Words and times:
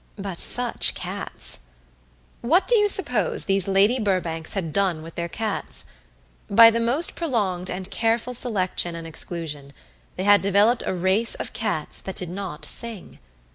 But 0.17 0.39
such 0.39 0.95
cats! 0.95 1.59
What 2.41 2.67
do 2.67 2.75
you 2.75 2.87
suppose 2.87 3.43
these 3.45 3.67
Lady 3.67 3.99
Burbanks 3.99 4.53
had 4.53 4.73
done 4.73 5.03
with 5.03 5.13
their 5.13 5.29
cats? 5.29 5.85
By 6.49 6.71
the 6.71 6.79
most 6.79 7.15
prolonged 7.15 7.69
and 7.69 7.91
careful 7.91 8.33
selection 8.33 8.95
and 8.95 9.05
exclusion 9.05 9.73
they 10.15 10.23
had 10.23 10.41
developed 10.41 10.81
a 10.87 10.95
race 10.95 11.35
of 11.35 11.53
cats 11.53 12.01
that 12.01 12.15
did 12.15 12.29
not 12.31 12.65
sing! 12.65 13.19